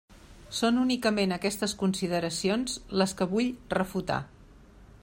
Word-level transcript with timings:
Són 0.59 0.79
únicament 0.83 1.35
aquestes 1.35 1.75
consideracions 1.83 2.79
les 3.03 3.15
que 3.21 3.31
vull 3.35 3.53
refutar. 3.81 4.19